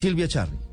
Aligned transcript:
Silvia 0.00 0.28
Charri. 0.28 0.67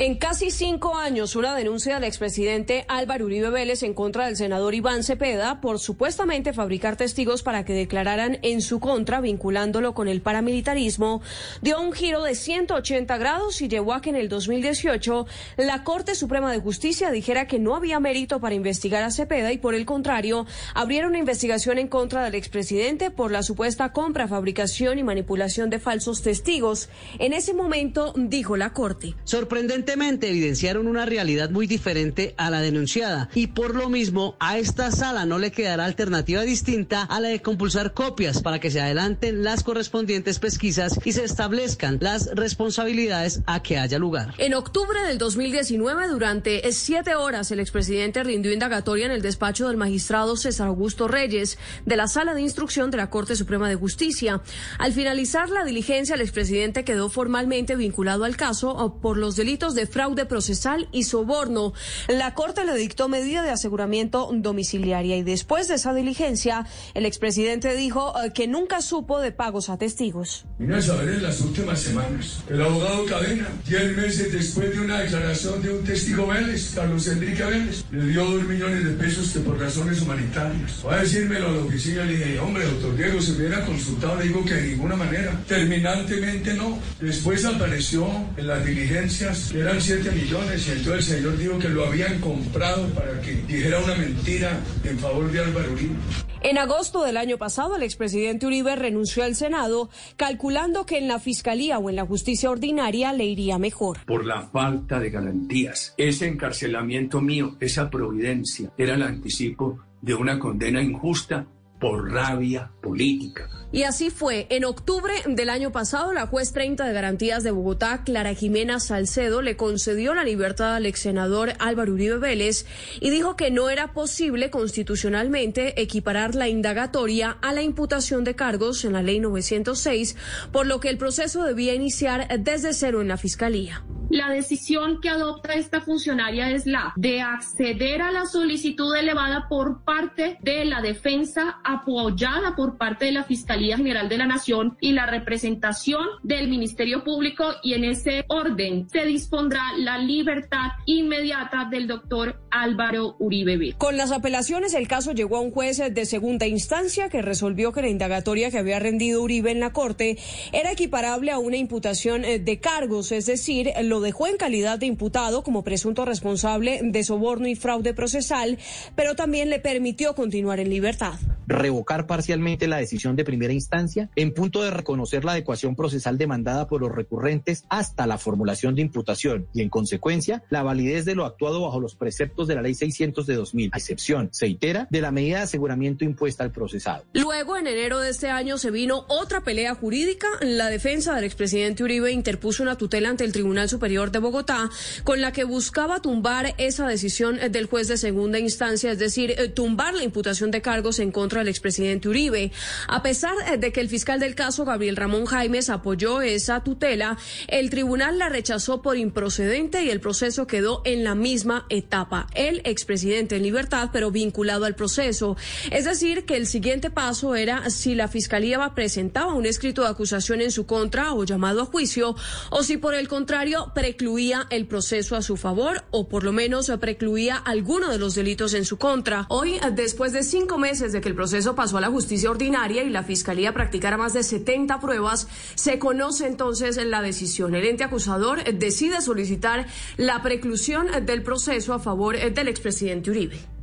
En 0.00 0.14
casi 0.14 0.52
cinco 0.52 0.96
años, 0.96 1.34
una 1.34 1.56
denuncia 1.56 1.94
del 1.96 2.04
expresidente 2.04 2.84
Álvaro 2.86 3.24
Uribe 3.24 3.50
Vélez 3.50 3.82
en 3.82 3.94
contra 3.94 4.26
del 4.26 4.36
senador 4.36 4.72
Iván 4.76 5.02
Cepeda 5.02 5.60
por 5.60 5.80
supuestamente 5.80 6.52
fabricar 6.52 6.94
testigos 6.94 7.42
para 7.42 7.64
que 7.64 7.72
declararan 7.72 8.38
en 8.42 8.62
su 8.62 8.78
contra, 8.78 9.20
vinculándolo 9.20 9.94
con 9.94 10.06
el 10.06 10.22
paramilitarismo, 10.22 11.20
dio 11.62 11.80
un 11.80 11.92
giro 11.92 12.22
de 12.22 12.36
180 12.36 13.18
grados 13.18 13.60
y 13.60 13.66
llevó 13.66 13.92
a 13.92 14.00
que 14.00 14.10
en 14.10 14.14
el 14.14 14.28
2018 14.28 15.26
la 15.56 15.82
Corte 15.82 16.14
Suprema 16.14 16.52
de 16.52 16.60
Justicia 16.60 17.10
dijera 17.10 17.48
que 17.48 17.58
no 17.58 17.74
había 17.74 17.98
mérito 17.98 18.38
para 18.38 18.54
investigar 18.54 19.02
a 19.02 19.10
Cepeda 19.10 19.52
y 19.52 19.58
por 19.58 19.74
el 19.74 19.84
contrario, 19.84 20.46
abriera 20.74 21.08
una 21.08 21.18
investigación 21.18 21.76
en 21.76 21.88
contra 21.88 22.22
del 22.22 22.36
expresidente 22.36 23.10
por 23.10 23.32
la 23.32 23.42
supuesta 23.42 23.92
compra, 23.92 24.28
fabricación 24.28 25.00
y 25.00 25.02
manipulación 25.02 25.70
de 25.70 25.80
falsos 25.80 26.22
testigos. 26.22 26.88
En 27.18 27.32
ese 27.32 27.52
momento, 27.52 28.14
dijo 28.16 28.56
la 28.56 28.72
Corte. 28.72 29.16
Sorprendente 29.24 29.87
evidenciaron 29.92 30.86
una 30.86 31.06
realidad 31.06 31.50
muy 31.50 31.66
diferente 31.66 32.34
a 32.36 32.50
la 32.50 32.60
denunciada 32.60 33.28
y 33.34 33.48
por 33.48 33.74
lo 33.74 33.88
mismo 33.88 34.36
a 34.40 34.58
esta 34.58 34.90
sala 34.90 35.24
no 35.24 35.38
le 35.38 35.50
quedará 35.50 35.84
alternativa 35.84 36.42
distinta 36.42 37.02
a 37.02 37.20
la 37.20 37.28
de 37.28 37.40
compulsar 37.40 37.94
copias 37.94 38.42
para 38.42 38.58
que 38.58 38.70
se 38.70 38.80
adelanten 38.80 39.44
las 39.44 39.62
correspondientes 39.62 40.38
pesquisas 40.38 40.98
y 41.04 41.12
se 41.12 41.24
establezcan 41.24 41.98
las 42.00 42.30
responsabilidades 42.34 43.40
a 43.46 43.62
que 43.62 43.78
haya 43.78 43.98
lugar. 43.98 44.34
En 44.38 44.54
octubre 44.54 45.00
del 45.02 45.18
2019, 45.18 46.08
durante 46.08 46.70
siete 46.72 47.14
horas, 47.14 47.50
el 47.50 47.60
expresidente 47.60 48.22
rindió 48.24 48.52
indagatoria 48.52 49.06
en 49.06 49.12
el 49.12 49.22
despacho 49.22 49.68
del 49.68 49.76
magistrado 49.76 50.36
César 50.36 50.68
Augusto 50.68 51.08
Reyes 51.08 51.58
de 51.86 51.96
la 51.96 52.08
Sala 52.08 52.34
de 52.34 52.42
Instrucción 52.42 52.90
de 52.90 52.98
la 52.98 53.10
Corte 53.10 53.36
Suprema 53.36 53.68
de 53.68 53.76
Justicia. 53.76 54.42
Al 54.78 54.92
finalizar 54.92 55.48
la 55.50 55.64
diligencia, 55.64 56.14
el 56.14 56.20
expresidente 56.20 56.84
quedó 56.84 57.08
formalmente 57.08 57.76
vinculado 57.76 58.24
al 58.24 58.36
caso 58.36 58.98
por 59.00 59.16
los 59.16 59.36
delitos 59.36 59.74
de 59.74 59.77
de 59.78 59.86
fraude 59.86 60.26
procesal 60.26 60.88
y 60.90 61.04
soborno. 61.04 61.72
La 62.08 62.34
Corte 62.34 62.64
le 62.64 62.74
dictó 62.74 63.08
medida 63.08 63.44
de 63.44 63.50
aseguramiento 63.50 64.28
domiciliaria 64.32 65.16
y 65.16 65.22
después 65.22 65.68
de 65.68 65.76
esa 65.76 65.94
diligencia, 65.94 66.66
el 66.94 67.06
expresidente 67.06 67.76
dijo 67.76 68.12
eh, 68.20 68.32
que 68.32 68.48
nunca 68.48 68.82
supo 68.82 69.20
de 69.20 69.30
pagos 69.30 69.68
a 69.68 69.78
testigos. 69.78 70.46
Vine 70.58 70.76
a 70.76 70.82
saber 70.82 71.10
en 71.10 71.22
las 71.22 71.40
últimas 71.40 71.80
semanas. 71.80 72.40
El 72.50 72.60
abogado 72.60 73.06
Cadena, 73.06 73.46
diez 73.68 73.96
meses 73.96 74.32
después 74.32 74.72
de 74.72 74.80
una 74.80 74.98
declaración 74.98 75.62
de 75.62 75.72
un 75.72 75.84
testigo 75.84 76.26
Vélez, 76.26 76.72
Carlos 76.74 77.06
Enrique 77.06 77.44
Vélez, 77.44 77.84
le 77.92 78.06
dio 78.06 78.24
dos 78.24 78.42
millones 78.42 78.84
de 78.84 78.90
pesos 78.90 79.30
que 79.30 79.38
por 79.38 79.60
razones 79.60 80.02
humanitarias. 80.02 80.84
Va 80.84 80.96
a 80.96 81.02
decírmelo 81.02 81.50
a 81.50 81.52
la 81.52 81.60
oficina, 81.60 82.04
le 82.04 82.16
dije, 82.16 82.40
hombre, 82.40 82.64
doctor 82.64 82.96
Diego, 82.96 83.20
se 83.20 83.32
hubiera 83.32 83.64
consultado, 83.64 84.16
le 84.16 84.24
digo 84.24 84.44
que 84.44 84.54
de 84.54 84.70
ninguna 84.70 84.96
manera. 84.96 85.40
Terminantemente 85.46 86.54
no. 86.54 86.80
Después 87.00 87.44
apareció 87.44 88.08
en 88.36 88.46
las 88.48 88.64
diligencias 88.66 89.50
que 89.52 89.67
eran 89.68 89.82
7 89.82 90.10
millones 90.12 90.66
y 90.66 90.70
entonces 90.70 91.10
el 91.10 91.16
señor 91.16 91.36
dijo 91.36 91.58
que 91.58 91.68
lo 91.68 91.84
habían 91.84 92.18
comprado 92.20 92.88
para 92.94 93.20
que 93.20 93.32
dijera 93.32 93.78
una 93.80 93.94
mentira 93.96 94.58
en 94.82 94.98
favor 94.98 95.30
de 95.30 95.40
Álvaro 95.40 95.72
Uribe. 95.72 95.94
En 96.40 96.56
agosto 96.56 97.04
del 97.04 97.18
año 97.18 97.36
pasado, 97.36 97.76
el 97.76 97.82
expresidente 97.82 98.46
Uribe 98.46 98.76
renunció 98.76 99.24
al 99.24 99.34
Senado, 99.34 99.90
calculando 100.16 100.86
que 100.86 100.96
en 100.96 101.06
la 101.06 101.18
Fiscalía 101.18 101.78
o 101.78 101.90
en 101.90 101.96
la 101.96 102.06
justicia 102.06 102.50
ordinaria 102.50 103.12
le 103.12 103.26
iría 103.26 103.58
mejor. 103.58 103.98
Por 104.06 104.24
la 104.24 104.42
falta 104.42 105.00
de 105.00 105.10
garantías. 105.10 105.94
Ese 105.98 106.28
encarcelamiento 106.28 107.20
mío, 107.20 107.56
esa 107.60 107.90
providencia, 107.90 108.72
era 108.78 108.94
el 108.94 109.02
anticipo 109.02 109.80
de 110.00 110.14
una 110.14 110.38
condena 110.38 110.80
injusta 110.80 111.46
por 111.78 112.12
rabia 112.12 112.70
política. 112.80 113.48
Y 113.70 113.82
así 113.82 114.08
fue. 114.08 114.46
En 114.48 114.64
octubre 114.64 115.12
del 115.26 115.50
año 115.50 115.72
pasado, 115.72 116.14
la 116.14 116.26
juez 116.26 116.52
30 116.52 116.86
de 116.86 116.92
garantías 116.92 117.44
de 117.44 117.50
Bogotá, 117.50 118.02
Clara 118.02 118.34
Jimena 118.34 118.80
Salcedo, 118.80 119.42
le 119.42 119.56
concedió 119.56 120.14
la 120.14 120.24
libertad 120.24 120.74
al 120.76 120.86
ex 120.86 121.00
senador 121.00 121.52
Álvaro 121.58 121.92
Uribe 121.92 122.16
Vélez 122.16 122.64
y 123.00 123.10
dijo 123.10 123.36
que 123.36 123.50
no 123.50 123.68
era 123.68 123.92
posible 123.92 124.50
constitucionalmente 124.50 125.82
equiparar 125.82 126.34
la 126.34 126.48
indagatoria 126.48 127.36
a 127.42 127.52
la 127.52 127.62
imputación 127.62 128.24
de 128.24 128.34
cargos 128.34 128.84
en 128.86 128.94
la 128.94 129.02
ley 129.02 129.20
906, 129.20 130.16
por 130.50 130.66
lo 130.66 130.80
que 130.80 130.88
el 130.88 130.96
proceso 130.96 131.44
debía 131.44 131.74
iniciar 131.74 132.26
desde 132.40 132.72
cero 132.72 133.02
en 133.02 133.08
la 133.08 133.18
fiscalía. 133.18 133.84
La 134.10 134.30
decisión 134.30 135.00
que 135.02 135.10
adopta 135.10 135.52
esta 135.52 135.82
funcionaria 135.82 136.50
es 136.50 136.66
la 136.66 136.92
de 136.96 137.20
acceder 137.20 138.00
a 138.00 138.10
la 138.10 138.24
solicitud 138.24 138.96
elevada 138.96 139.48
por 139.48 139.84
parte 139.84 140.38
de 140.40 140.64
la 140.64 140.80
defensa 140.80 141.60
apoyada 141.62 142.56
por 142.56 142.78
parte 142.78 143.04
de 143.06 143.12
la 143.12 143.24
Fiscalía 143.24 143.76
General 143.76 144.08
de 144.08 144.16
la 144.16 144.26
Nación 144.26 144.78
y 144.80 144.92
la 144.92 145.06
representación 145.06 146.06
del 146.22 146.48
Ministerio 146.48 147.04
Público 147.04 147.44
y 147.62 147.74
en 147.74 147.84
ese 147.84 148.24
orden 148.28 148.88
se 148.88 149.04
dispondrá 149.04 149.72
la 149.76 149.98
libertad 149.98 150.72
inmediata 150.86 151.66
del 151.70 151.86
doctor 151.86 152.40
Álvaro 152.50 153.16
Uribe. 153.18 153.74
Con 153.76 153.96
las 153.96 154.12
apelaciones 154.12 154.72
el 154.74 154.88
caso 154.88 155.12
llegó 155.12 155.36
a 155.36 155.40
un 155.40 155.50
juez 155.50 155.78
de 155.78 156.06
segunda 156.06 156.46
instancia 156.46 157.08
que 157.08 157.22
resolvió 157.22 157.72
que 157.72 157.82
la 157.82 157.88
indagatoria 157.88 158.50
que 158.50 158.58
había 158.58 158.78
rendido 158.78 159.22
Uribe 159.22 159.50
en 159.50 159.60
la 159.60 159.72
Corte 159.72 160.18
era 160.52 160.72
equiparable 160.72 161.30
a 161.30 161.38
una 161.38 161.56
imputación 161.56 162.24
eh, 162.24 162.38
de 162.38 162.58
cargos, 162.58 163.12
es 163.12 163.26
decir, 163.26 163.70
lo 163.82 163.97
dejó 164.00 164.26
en 164.26 164.36
calidad 164.36 164.78
de 164.78 164.86
imputado 164.86 165.42
como 165.42 165.64
presunto 165.64 166.04
responsable 166.04 166.80
de 166.82 167.04
soborno 167.04 167.48
y 167.48 167.54
fraude 167.54 167.94
procesal, 167.94 168.58
pero 168.94 169.14
también 169.14 169.50
le 169.50 169.60
permitió 169.60 170.14
continuar 170.14 170.60
en 170.60 170.70
libertad. 170.70 171.18
Revocar 171.48 172.06
parcialmente 172.06 172.68
la 172.68 172.76
decisión 172.76 173.16
de 173.16 173.24
primera 173.24 173.54
instancia 173.54 174.10
en 174.16 174.34
punto 174.34 174.62
de 174.62 174.70
reconocer 174.70 175.24
la 175.24 175.32
adecuación 175.32 175.74
procesal 175.74 176.18
demandada 176.18 176.68
por 176.68 176.82
los 176.82 176.92
recurrentes 176.92 177.64
hasta 177.70 178.06
la 178.06 178.18
formulación 178.18 178.74
de 178.74 178.82
imputación 178.82 179.46
y, 179.54 179.62
en 179.62 179.70
consecuencia, 179.70 180.44
la 180.50 180.62
validez 180.62 181.06
de 181.06 181.14
lo 181.14 181.24
actuado 181.24 181.62
bajo 181.62 181.80
los 181.80 181.94
preceptos 181.94 182.48
de 182.48 182.54
la 182.54 182.60
Ley 182.60 182.74
600 182.74 183.26
de 183.26 183.34
2000, 183.34 183.70
a 183.72 183.78
excepción, 183.78 184.28
se 184.30 184.46
itera, 184.46 184.86
de 184.90 185.00
la 185.00 185.10
medida 185.10 185.38
de 185.38 185.44
aseguramiento 185.44 186.04
impuesta 186.04 186.44
al 186.44 186.52
procesado. 186.52 187.04
Luego, 187.14 187.56
en 187.56 187.66
enero 187.66 187.98
de 187.98 188.10
este 188.10 188.28
año, 188.28 188.58
se 188.58 188.70
vino 188.70 189.06
otra 189.08 189.40
pelea 189.40 189.74
jurídica. 189.74 190.28
La 190.42 190.68
defensa 190.68 191.14
del 191.14 191.24
expresidente 191.24 191.82
Uribe 191.82 192.12
interpuso 192.12 192.62
una 192.62 192.76
tutela 192.76 193.08
ante 193.08 193.24
el 193.24 193.32
Tribunal 193.32 193.70
Superior 193.70 194.10
de 194.10 194.18
Bogotá, 194.18 194.68
con 195.02 195.22
la 195.22 195.32
que 195.32 195.44
buscaba 195.44 196.02
tumbar 196.02 196.54
esa 196.58 196.86
decisión 196.86 197.38
del 197.50 197.66
juez 197.66 197.88
de 197.88 197.96
segunda 197.96 198.38
instancia, 198.38 198.92
es 198.92 198.98
decir, 198.98 199.30
eh, 199.30 199.48
tumbar 199.48 199.94
la 199.94 200.04
imputación 200.04 200.50
de 200.50 200.60
cargos 200.60 200.98
en 200.98 201.10
contra 201.10 201.37
del 201.38 201.48
expresidente 201.48 202.08
Uribe. 202.08 202.52
A 202.88 203.02
pesar 203.02 203.34
eh, 203.46 203.56
de 203.56 203.72
que 203.72 203.80
el 203.80 203.88
fiscal 203.88 204.20
del 204.20 204.34
caso, 204.34 204.64
Gabriel 204.64 204.96
Ramón 204.96 205.26
Jaimes, 205.26 205.70
apoyó 205.70 206.20
esa 206.20 206.62
tutela, 206.62 207.18
el 207.46 207.70
tribunal 207.70 208.18
la 208.18 208.28
rechazó 208.28 208.82
por 208.82 208.96
improcedente 208.96 209.82
y 209.84 209.90
el 209.90 210.00
proceso 210.00 210.46
quedó 210.46 210.82
en 210.84 211.04
la 211.04 211.14
misma 211.14 211.66
etapa. 211.68 212.26
El 212.34 212.60
expresidente 212.64 213.36
en 213.36 213.42
libertad, 213.42 213.90
pero 213.92 214.10
vinculado 214.10 214.64
al 214.64 214.74
proceso. 214.74 215.36
Es 215.70 215.84
decir, 215.84 216.24
que 216.24 216.36
el 216.36 216.46
siguiente 216.46 216.90
paso 216.90 217.34
era 217.34 217.70
si 217.70 217.94
la 217.94 218.08
fiscalía 218.08 218.58
presentaba 218.74 219.34
un 219.34 219.46
escrito 219.46 219.82
de 219.82 219.88
acusación 219.88 220.40
en 220.40 220.50
su 220.50 220.66
contra 220.66 221.12
o 221.12 221.24
llamado 221.24 221.62
a 221.62 221.66
juicio, 221.66 222.16
o 222.50 222.62
si 222.62 222.76
por 222.76 222.94
el 222.94 223.08
contrario 223.08 223.72
precluía 223.74 224.46
el 224.50 224.66
proceso 224.66 225.16
a 225.16 225.22
su 225.22 225.36
favor 225.36 225.84
o 225.90 226.08
por 226.08 226.24
lo 226.24 226.32
menos 226.32 226.70
precluía 226.80 227.36
alguno 227.36 227.90
de 227.90 227.98
los 227.98 228.14
delitos 228.14 228.54
en 228.54 228.64
su 228.64 228.78
contra. 228.78 229.26
Hoy, 229.28 229.58
después 229.72 230.12
de 230.12 230.22
cinco 230.22 230.58
meses 230.58 230.92
de 230.92 231.00
que 231.00 231.08
el 231.08 231.14
proceso 231.28 231.54
pasó 231.54 231.76
a 231.76 231.82
la 231.82 231.90
justicia 231.90 232.30
ordinaria 232.30 232.84
y 232.84 232.88
la 232.88 233.02
fiscalía 233.02 233.52
practicara 233.52 233.98
más 233.98 234.14
de 234.14 234.22
70 234.22 234.80
pruebas, 234.80 235.28
se 235.56 235.78
conoce 235.78 236.26
entonces 236.26 236.78
la 236.78 237.02
decisión. 237.02 237.54
El 237.54 237.66
ente 237.66 237.84
acusador 237.84 238.42
decide 238.44 239.02
solicitar 239.02 239.66
la 239.98 240.22
preclusión 240.22 240.86
del 241.04 241.22
proceso 241.22 241.74
a 241.74 241.80
favor 241.80 242.16
del 242.16 242.48
expresidente 242.48 243.10
Uribe. 243.10 243.57